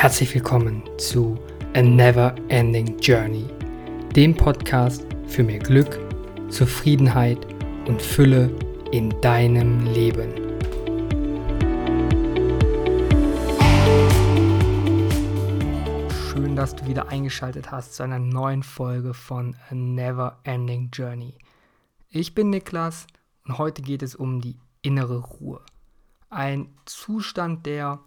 [0.00, 1.36] Herzlich willkommen zu
[1.74, 3.48] A Never Ending Journey,
[4.14, 5.98] dem Podcast für mehr Glück,
[6.50, 7.44] Zufriedenheit
[7.88, 8.48] und Fülle
[8.92, 10.32] in deinem Leben.
[16.30, 21.34] Schön, dass du wieder eingeschaltet hast zu einer neuen Folge von A Never Ending Journey.
[22.08, 23.08] Ich bin Niklas
[23.48, 25.60] und heute geht es um die innere Ruhe.
[26.30, 27.98] Ein Zustand, der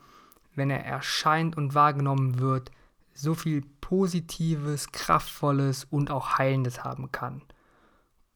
[0.56, 2.72] wenn er erscheint und wahrgenommen wird,
[3.14, 7.42] so viel Positives, Kraftvolles und auch Heilendes haben kann.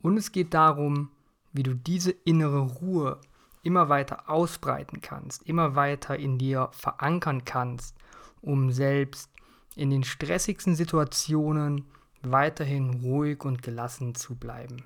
[0.02, 1.12] Und es geht darum,
[1.54, 3.20] wie du diese innere Ruhe
[3.64, 7.96] immer weiter ausbreiten kannst, immer weiter in dir verankern kannst,
[8.42, 9.32] um selbst
[9.76, 11.86] in den stressigsten Situationen
[12.22, 14.84] weiterhin ruhig und gelassen zu bleiben.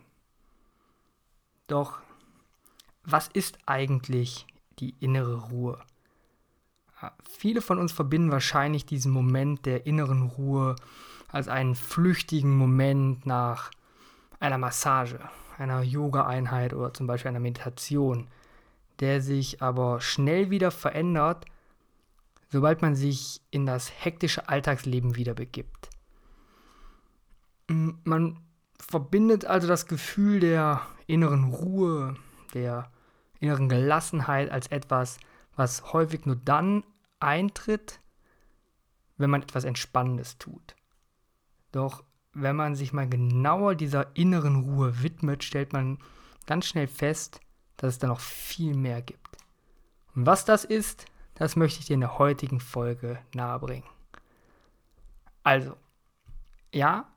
[1.68, 2.00] Doch
[3.04, 4.46] was ist eigentlich
[4.80, 5.80] die innere Ruhe?
[7.24, 10.76] Viele von uns verbinden wahrscheinlich diesen Moment der inneren Ruhe
[11.32, 13.72] als einen flüchtigen Moment nach
[14.40, 15.20] einer Massage,
[15.58, 18.28] einer Yoga-Einheit oder zum Beispiel einer Meditation,
[19.00, 21.46] der sich aber schnell wieder verändert,
[22.50, 25.90] sobald man sich in das hektische Alltagsleben wieder begibt.
[27.68, 28.40] Man
[28.80, 32.16] verbindet also das Gefühl der inneren Ruhe,
[32.54, 32.90] der
[33.40, 35.20] inneren Gelassenheit als etwas,
[35.60, 36.84] was häufig nur dann
[37.20, 38.00] eintritt,
[39.18, 40.76] wenn man etwas Entspannendes tut.
[41.74, 46.00] Doch wenn man sich mal genauer dieser inneren Ruhe widmet, stellt man
[46.46, 47.42] ganz schnell fest,
[47.76, 49.38] dass es da noch viel mehr gibt.
[50.16, 53.88] Und was das ist, das möchte ich dir in der heutigen Folge nahebringen.
[55.44, 55.76] Also,
[56.74, 57.12] ja,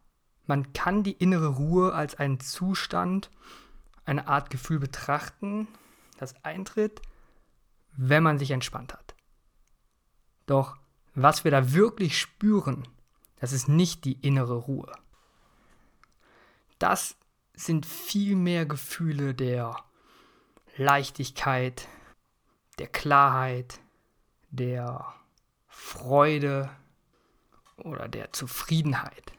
[0.47, 3.31] man kann die innere Ruhe als einen Zustand,
[4.05, 5.69] eine Art Gefühl betrachten,
[6.19, 7.03] das eintritt,
[7.97, 9.15] wenn man sich entspannt hat.
[10.47, 10.77] Doch
[11.15, 12.89] was wir da wirklich spüren,
[13.41, 14.93] das ist nicht die innere Ruhe.
[16.79, 17.17] Das
[17.55, 19.77] sind viel mehr Gefühle der
[20.77, 21.87] Leichtigkeit,
[22.79, 23.81] der Klarheit,
[24.51, 25.13] der
[25.69, 26.71] Freude
[27.77, 29.33] oder der Zufriedenheit.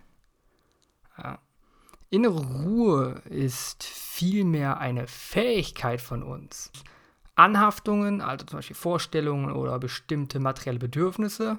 [1.17, 1.39] Ja.
[2.09, 6.71] Innere Ruhe ist vielmehr eine Fähigkeit von uns,
[7.35, 11.57] Anhaftungen, also zum Beispiel Vorstellungen oder bestimmte materielle Bedürfnisse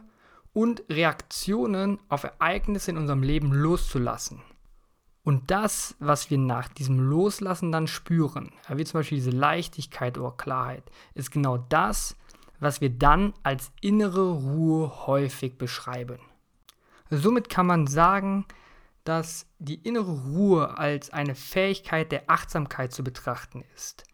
[0.53, 4.41] und Reaktionen auf Ereignisse in unserem Leben loszulassen.
[5.25, 10.33] Und das, was wir nach diesem Loslassen dann spüren, wie zum Beispiel diese Leichtigkeit oder
[10.33, 10.85] Klarheit,
[11.15, 12.15] ist genau das,
[12.61, 16.19] was wir dann als innere Ruhe häufig beschreiben.
[17.11, 18.45] Somit kann man sagen,
[19.03, 24.05] dass die innere Ruhe als eine Fähigkeit der Achtsamkeit zu betrachten ist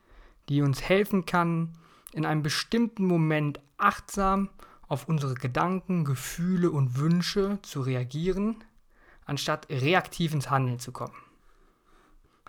[0.51, 1.73] die uns helfen kann,
[2.13, 4.51] in einem bestimmten Moment achtsam
[4.89, 8.57] auf unsere Gedanken, Gefühle und Wünsche zu reagieren,
[9.25, 11.15] anstatt reaktiv ins Handeln zu kommen.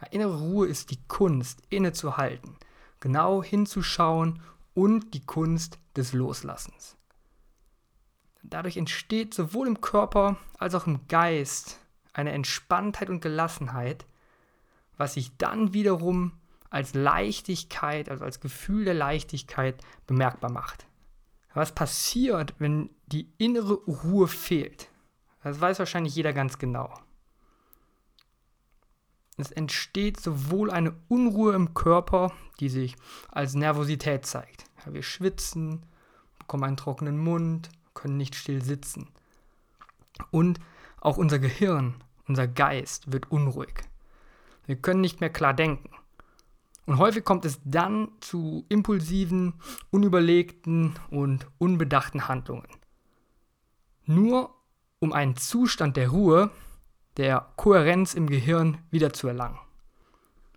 [0.10, 2.58] Innere Ruhe ist die Kunst, innezuhalten,
[3.00, 4.42] genau hinzuschauen
[4.74, 6.98] und die Kunst des Loslassens.
[8.42, 11.80] Dadurch entsteht sowohl im Körper als auch im Geist
[12.14, 14.08] eine Entspanntheit und Gelassenheit,
[14.98, 16.32] was sich dann wiederum
[16.72, 19.76] als Leichtigkeit, also als Gefühl der Leichtigkeit
[20.08, 20.88] bemerkbar macht.
[21.54, 24.90] Was passiert, wenn die innere Ruhe fehlt?
[25.44, 26.94] Das weiß wahrscheinlich jeder ganz genau.
[29.38, 32.96] Es entsteht sowohl eine Unruhe im Körper, die sich
[33.30, 34.66] als Nervosität zeigt.
[34.86, 35.86] Wir schwitzen,
[36.40, 39.10] bekommen einen trockenen Mund, können nicht still sitzen.
[40.30, 40.60] Und
[41.02, 41.96] auch unser Gehirn,
[42.28, 43.74] unser Geist wird unruhig.
[44.68, 45.90] Wir können nicht mehr klar denken.
[46.92, 49.54] Und häufig kommt es dann zu impulsiven,
[49.92, 52.68] unüberlegten und unbedachten Handlungen.
[54.06, 54.54] Nur
[55.00, 56.52] um einen Zustand der Ruhe,
[57.16, 59.58] der Kohärenz im Gehirn wiederzuerlangen.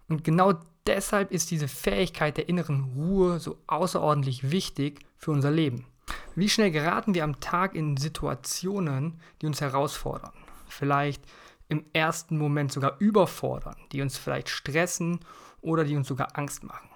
[0.08, 0.54] Und genau
[0.88, 5.86] deshalb ist diese Fähigkeit der inneren Ruhe so außerordentlich wichtig für unser Leben.
[6.34, 10.32] Wie schnell geraten wir am Tag in Situationen, die uns herausfordern?
[10.68, 11.22] Vielleicht
[11.68, 15.20] im ersten Moment sogar überfordern, die uns vielleicht stressen
[15.64, 16.88] oder die uns sogar Angst machen.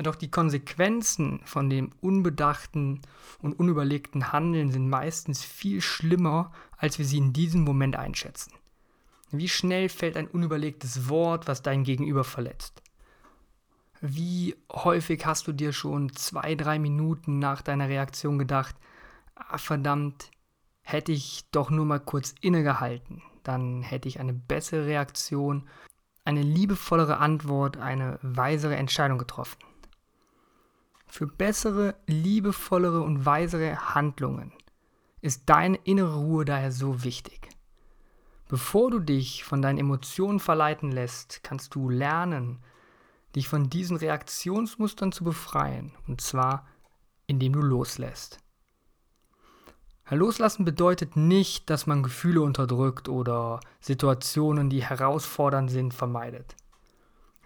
[0.00, 3.00] Doch die Konsequenzen von dem unbedachten
[3.42, 8.52] und unüberlegten Handeln sind meistens viel schlimmer, als wir sie in diesem Moment einschätzen.
[9.30, 12.80] Wie schnell fällt ein unüberlegtes Wort, was dein Gegenüber verletzt?
[14.00, 18.76] Wie häufig hast du dir schon zwei, drei Minuten nach deiner Reaktion gedacht,
[19.34, 20.30] ah, verdammt,
[20.82, 25.68] hätte ich doch nur mal kurz innegehalten, dann hätte ich eine bessere Reaktion
[26.28, 29.56] eine liebevollere Antwort, eine weisere Entscheidung getroffen.
[31.06, 34.52] Für bessere, liebevollere und weisere Handlungen
[35.22, 37.48] ist deine innere Ruhe daher so wichtig.
[38.46, 42.58] Bevor du dich von deinen Emotionen verleiten lässt, kannst du lernen,
[43.34, 46.66] dich von diesen Reaktionsmustern zu befreien, und zwar
[47.26, 48.38] indem du loslässt.
[50.16, 56.56] Loslassen bedeutet nicht, dass man Gefühle unterdrückt oder Situationen, die herausfordernd sind, vermeidet.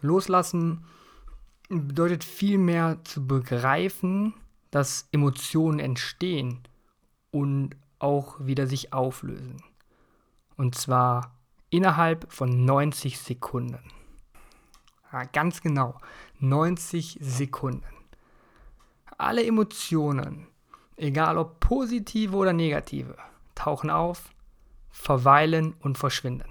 [0.01, 0.85] Loslassen
[1.69, 4.35] bedeutet vielmehr zu begreifen,
[4.71, 6.61] dass Emotionen entstehen
[7.31, 9.63] und auch wieder sich auflösen.
[10.57, 11.35] Und zwar
[11.71, 13.83] innerhalb von 90 Sekunden.
[15.13, 15.99] Ja, ganz genau,
[16.41, 17.85] 90 Sekunden.
[19.19, 20.47] Alle Emotionen,
[20.97, 23.17] egal ob positive oder negative,
[23.55, 24.31] tauchen auf,
[24.91, 26.49] verweilen und verschwinden.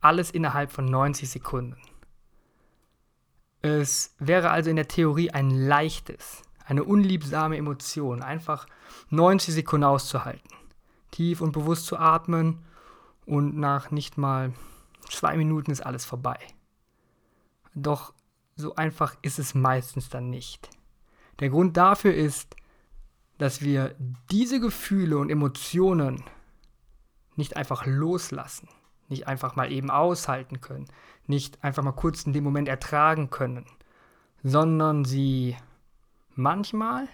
[0.00, 1.76] Alles innerhalb von 90 Sekunden.
[3.62, 8.66] Es wäre also in der Theorie ein leichtes, eine unliebsame Emotion, einfach
[9.10, 10.50] 90 Sekunden auszuhalten,
[11.10, 12.64] tief und bewusst zu atmen
[13.24, 14.52] und nach nicht mal
[15.08, 16.38] zwei Minuten ist alles vorbei.
[17.74, 18.14] Doch
[18.56, 20.70] so einfach ist es meistens dann nicht.
[21.40, 22.56] Der Grund dafür ist,
[23.38, 23.94] dass wir
[24.30, 26.24] diese Gefühle und Emotionen
[27.36, 28.68] nicht einfach loslassen,
[29.08, 30.86] nicht einfach mal eben aushalten können,
[31.26, 33.66] nicht einfach mal kurz in dem Moment ertragen können,
[34.42, 35.56] sondern sie
[36.34, 37.08] manchmal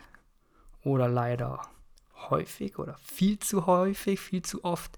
[0.84, 1.62] oder leider
[2.30, 4.96] häufig oder viel zu häufig, viel zu oft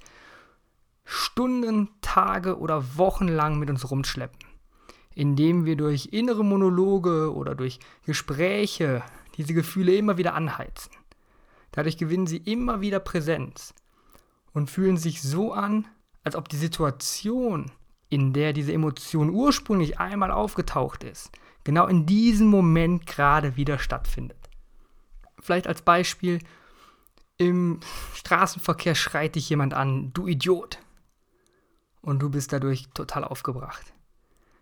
[1.05, 4.41] Stunden, Tage oder Wochen lang mit uns rumschleppen,
[5.15, 9.03] indem wir durch innere Monologe oder durch Gespräche
[9.37, 10.91] diese Gefühle immer wieder anheizen.
[11.75, 13.75] Dadurch gewinnen sie immer wieder Präsenz
[14.53, 15.89] und fühlen sich so an,
[16.23, 17.73] als ob die Situation,
[18.09, 21.33] in der diese Emotion ursprünglich einmal aufgetaucht ist,
[21.65, 24.39] genau in diesem Moment gerade wieder stattfindet.
[25.41, 26.39] Vielleicht als Beispiel,
[27.39, 27.81] im
[28.15, 30.79] Straßenverkehr schreit dich jemand an, du Idiot.
[32.03, 33.93] Und du bist dadurch total aufgebracht.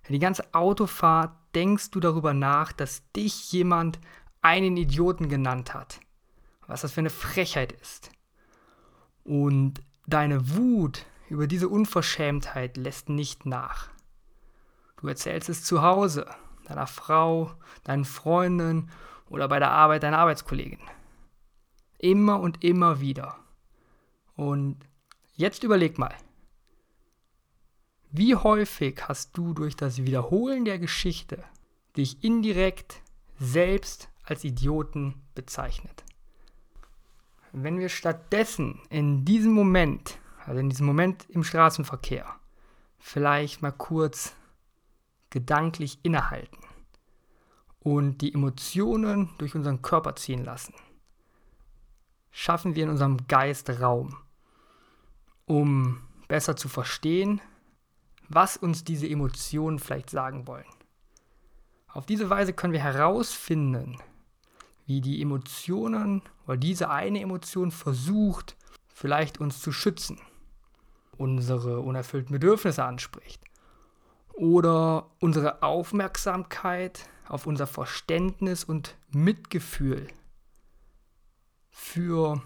[0.08, 4.00] Die ganze Autofahrt denkst du darüber nach, dass dich jemand
[4.40, 6.00] einen Idioten genannt hat
[6.66, 8.10] was das für eine Frechheit ist.
[9.24, 13.88] Und deine Wut über diese Unverschämtheit lässt nicht nach.
[15.00, 16.26] Du erzählst es zu Hause,
[16.66, 17.52] deiner Frau,
[17.84, 18.90] deinen Freunden
[19.28, 20.80] oder bei der Arbeit deiner Arbeitskollegin.
[21.98, 23.38] Immer und immer wieder.
[24.36, 24.76] Und
[25.34, 26.14] jetzt überleg mal,
[28.10, 31.42] wie häufig hast du durch das Wiederholen der Geschichte
[31.96, 33.00] dich indirekt
[33.38, 36.04] selbst als Idioten bezeichnet?
[37.52, 42.26] Wenn wir stattdessen in diesem Moment, also in diesem Moment im Straßenverkehr,
[42.98, 44.34] vielleicht mal kurz
[45.28, 46.58] gedanklich innehalten
[47.80, 50.74] und die Emotionen durch unseren Körper ziehen lassen,
[52.30, 54.16] schaffen wir in unserem Geist Raum,
[55.44, 57.42] um besser zu verstehen,
[58.30, 60.64] was uns diese Emotionen vielleicht sagen wollen.
[61.88, 63.98] Auf diese Weise können wir herausfinden,
[64.92, 68.58] wie die Emotionen oder diese eine Emotion versucht,
[68.88, 70.20] vielleicht uns zu schützen,
[71.16, 73.40] unsere unerfüllten Bedürfnisse anspricht
[74.34, 80.08] oder unsere Aufmerksamkeit auf unser Verständnis und Mitgefühl
[81.70, 82.42] für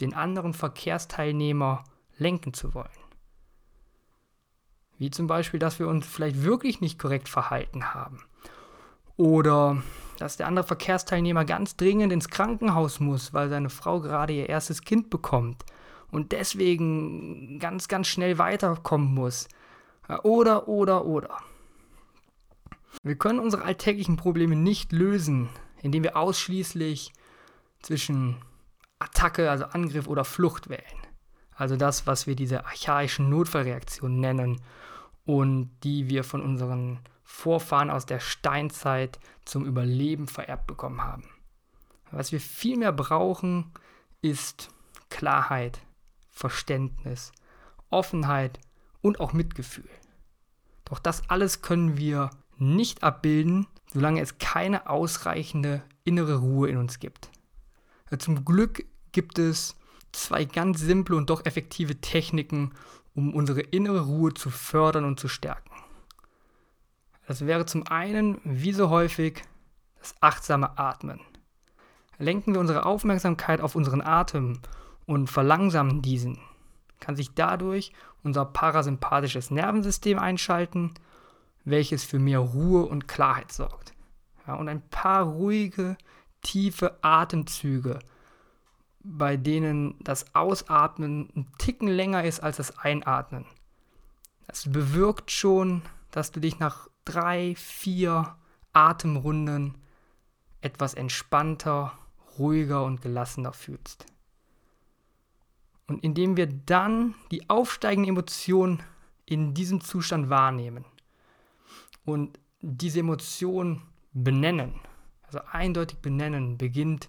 [0.00, 1.84] den anderen Verkehrsteilnehmer
[2.18, 2.88] lenken zu wollen.
[4.98, 8.24] Wie zum Beispiel, dass wir uns vielleicht wirklich nicht korrekt verhalten haben.
[9.16, 9.80] Oder
[10.20, 14.82] dass der andere Verkehrsteilnehmer ganz dringend ins Krankenhaus muss, weil seine Frau gerade ihr erstes
[14.82, 15.64] Kind bekommt
[16.10, 19.48] und deswegen ganz, ganz schnell weiterkommen muss.
[20.22, 21.38] Oder, oder, oder.
[23.02, 25.48] Wir können unsere alltäglichen Probleme nicht lösen,
[25.82, 27.12] indem wir ausschließlich
[27.80, 28.36] zwischen
[28.98, 30.82] Attacke, also Angriff oder Flucht wählen.
[31.54, 34.60] Also das, was wir diese archaischen Notfallreaktionen nennen
[35.24, 36.98] und die wir von unseren
[37.32, 41.24] Vorfahren aus der Steinzeit zum Überleben vererbt bekommen haben.
[42.10, 43.72] Was wir vielmehr brauchen,
[44.20, 44.68] ist
[45.08, 45.80] Klarheit,
[46.28, 47.32] Verständnis,
[47.88, 48.58] Offenheit
[49.00, 49.88] und auch Mitgefühl.
[50.84, 56.98] Doch das alles können wir nicht abbilden, solange es keine ausreichende innere Ruhe in uns
[56.98, 57.30] gibt.
[58.18, 59.76] Zum Glück gibt es
[60.12, 62.72] zwei ganz simple und doch effektive Techniken,
[63.14, 65.69] um unsere innere Ruhe zu fördern und zu stärken.
[67.30, 69.44] Das wäre zum einen, wie so häufig,
[70.00, 71.20] das achtsame Atmen.
[72.18, 74.58] Lenken wir unsere Aufmerksamkeit auf unseren Atem
[75.06, 76.40] und verlangsamen diesen,
[76.98, 77.92] kann sich dadurch
[78.24, 80.92] unser parasympathisches Nervensystem einschalten,
[81.64, 83.92] welches für mehr Ruhe und Klarheit sorgt.
[84.48, 85.96] Ja, und ein paar ruhige,
[86.42, 88.00] tiefe Atemzüge
[89.04, 93.46] bei denen das Ausatmen ein Ticken länger ist als das Einatmen.
[94.48, 98.36] Das bewirkt schon, dass du dich nach drei, vier
[98.72, 99.76] Atemrunden
[100.60, 101.92] etwas entspannter,
[102.38, 104.06] ruhiger und gelassener fühlst.
[105.86, 108.82] Und indem wir dann die aufsteigenden Emotionen
[109.26, 110.84] in diesem Zustand wahrnehmen
[112.04, 114.74] und diese Emotion benennen,
[115.22, 117.08] also eindeutig benennen, beginnt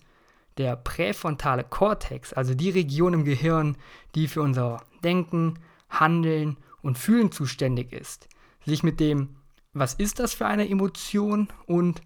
[0.58, 3.78] der präfrontale Kortex, also die Region im Gehirn,
[4.16, 8.28] die für unser Denken, Handeln und Fühlen zuständig ist,
[8.66, 9.36] sich mit dem,
[9.74, 12.02] was ist das für eine Emotion und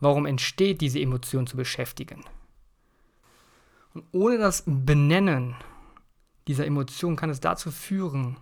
[0.00, 2.24] warum entsteht diese Emotion zu beschäftigen.
[3.94, 5.54] Und ohne das Benennen
[6.48, 8.36] dieser Emotion kann es dazu führen,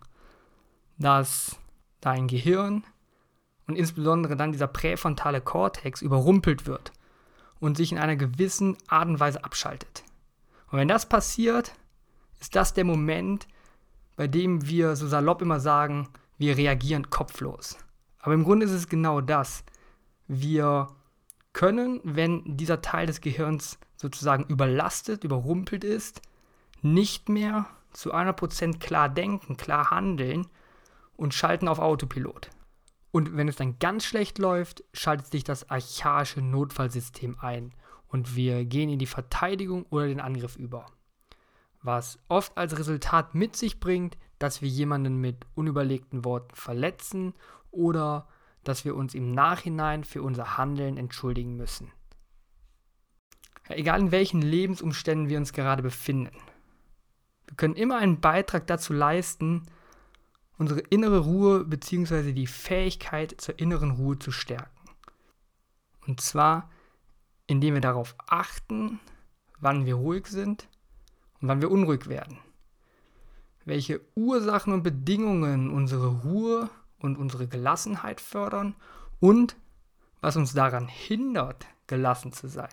[0.98, 1.58] dass
[2.00, 2.84] dein Gehirn
[3.66, 6.92] und insbesondere dann dieser präfrontale Kortex überrumpelt wird
[7.58, 10.04] und sich in einer gewissen Art und Weise abschaltet.
[10.70, 11.74] Und wenn das passiert,
[12.40, 13.46] ist das der Moment,
[14.16, 16.08] bei dem wir so salopp immer sagen,
[16.38, 17.76] wir reagieren kopflos.
[18.20, 19.64] Aber im Grunde ist es genau das.
[20.28, 20.88] Wir
[21.52, 26.22] können, wenn dieser Teil des Gehirns sozusagen überlastet, überrumpelt ist,
[26.82, 30.46] nicht mehr zu 100% klar denken, klar handeln
[31.16, 32.50] und schalten auf Autopilot.
[33.12, 37.74] Und wenn es dann ganz schlecht läuft, schaltet sich das archaische Notfallsystem ein
[38.08, 40.86] und wir gehen in die Verteidigung oder den Angriff über.
[41.82, 47.34] Was oft als Resultat mit sich bringt, dass wir jemanden mit unüberlegten Worten verletzen
[47.70, 48.28] oder
[48.64, 51.90] dass wir uns im Nachhinein für unser Handeln entschuldigen müssen.
[53.68, 56.36] Egal in welchen Lebensumständen wir uns gerade befinden.
[57.46, 59.66] Wir können immer einen Beitrag dazu leisten,
[60.58, 62.32] unsere innere Ruhe bzw.
[62.32, 64.90] die Fähigkeit zur inneren Ruhe zu stärken.
[66.06, 66.70] Und zwar,
[67.46, 69.00] indem wir darauf achten,
[69.60, 70.68] wann wir ruhig sind
[71.40, 72.38] und wann wir unruhig werden.
[73.64, 76.70] Welche Ursachen und Bedingungen unsere Ruhe
[77.00, 78.74] und unsere Gelassenheit fördern
[79.18, 79.56] und
[80.20, 82.68] was uns daran hindert, gelassen zu sein.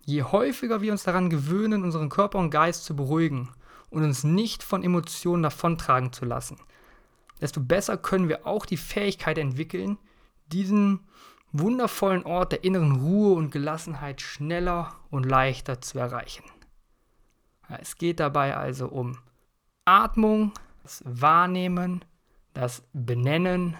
[0.00, 3.50] Je häufiger wir uns daran gewöhnen, unseren Körper und Geist zu beruhigen
[3.90, 6.58] und uns nicht von Emotionen davontragen zu lassen,
[7.40, 9.98] desto besser können wir auch die Fähigkeit entwickeln,
[10.46, 11.00] diesen
[11.52, 16.44] wundervollen Ort der inneren Ruhe und Gelassenheit schneller und leichter zu erreichen.
[17.80, 19.18] Es geht dabei also um
[19.84, 20.52] Atmung,
[20.88, 22.02] das Wahrnehmen,
[22.54, 23.76] das Benennen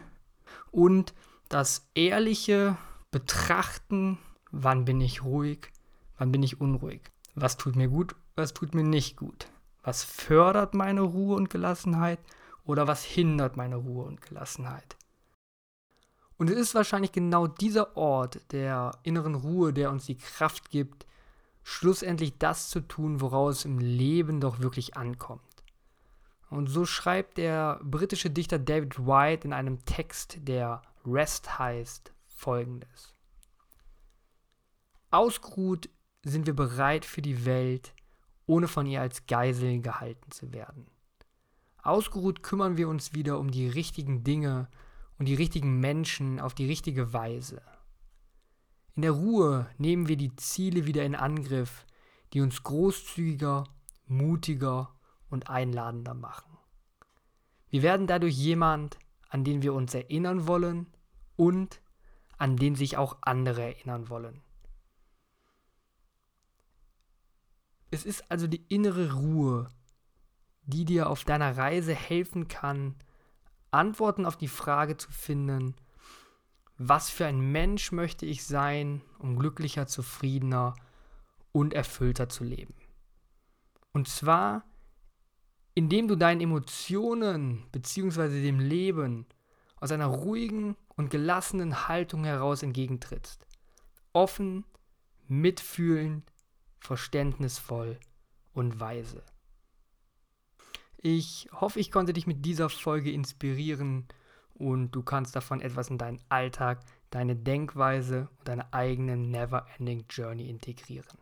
[0.71, 1.15] und
[1.49, 2.77] das ehrliche
[3.11, 4.19] Betrachten,
[4.50, 5.73] wann bin ich ruhig,
[6.19, 7.00] wann bin ich unruhig,
[7.35, 9.47] was tut mir gut, was tut mir nicht gut.
[9.83, 12.19] Was fördert meine Ruhe und Gelassenheit
[12.65, 14.97] oder was hindert meine Ruhe und Gelassenheit?
[16.37, 21.07] Und es ist wahrscheinlich genau dieser Ort der inneren Ruhe, der uns die Kraft gibt,
[21.62, 25.48] schlussendlich das zu tun, woraus im Leben doch wirklich ankommt.
[26.50, 33.14] Und so schreibt der britische Dichter David White in einem Text, der Rest heißt, folgendes.
[35.11, 35.90] Ausgeruht
[36.23, 37.95] sind wir bereit für die Welt,
[38.47, 40.87] ohne von ihr als Geisel gehalten zu werden.
[41.83, 44.69] Ausgeruht kümmern wir uns wieder um die richtigen Dinge
[45.19, 47.62] und die richtigen Menschen auf die richtige Weise.
[48.95, 51.87] In der Ruhe nehmen wir die Ziele wieder in Angriff,
[52.33, 53.64] die uns großzügiger,
[54.07, 54.98] mutiger
[55.31, 56.57] und einladender machen.
[57.71, 60.87] Wir werden dadurch jemand, an den wir uns erinnern wollen
[61.37, 61.81] und
[62.39, 64.43] an den sich auch andere erinnern wollen.
[67.91, 69.69] Es ist also die innere Ruhe,
[70.63, 72.95] die dir auf deiner Reise helfen kann,
[73.71, 75.75] Antworten auf die Frage zu finden,
[76.77, 80.75] was für ein Mensch möchte ich sein, um glücklicher, zufriedener
[81.53, 82.75] und erfüllter zu leben.
[83.93, 84.65] Und zwar,
[85.79, 88.43] indem du deinen Emotionen bzw.
[88.43, 89.27] dem Leben
[89.77, 93.47] aus einer ruhigen und gelassenen Haltung heraus entgegentrittst.
[94.13, 94.65] Offen,
[95.29, 96.33] mitfühlend,
[96.81, 97.97] verständnisvoll
[98.55, 99.23] und weise.
[100.97, 104.09] Ich hoffe, ich konnte dich mit dieser Folge inspirieren
[104.55, 106.81] und du kannst davon etwas in deinen Alltag,
[107.11, 111.19] deine Denkweise und deine eigene Never-Ending Journey integrieren.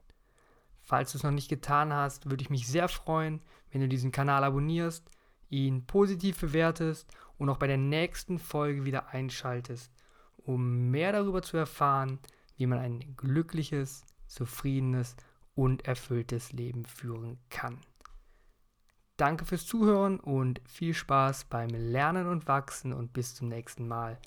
[0.86, 4.12] Falls du es noch nicht getan hast, würde ich mich sehr freuen, wenn du diesen
[4.12, 5.10] Kanal abonnierst,
[5.48, 9.92] ihn positiv bewertest und auch bei der nächsten Folge wieder einschaltest,
[10.36, 12.20] um mehr darüber zu erfahren,
[12.56, 15.16] wie man ein glückliches, zufriedenes
[15.56, 17.80] und erfülltes Leben führen kann.
[19.16, 24.18] Danke fürs Zuhören und viel Spaß beim Lernen und Wachsen und bis zum nächsten Mal.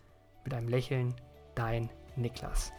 [0.44, 1.16] Mit einem Lächeln,
[1.56, 2.74] dein Niklas.